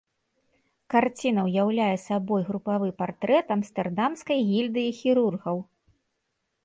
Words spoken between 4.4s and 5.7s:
гільдыі хірургаў.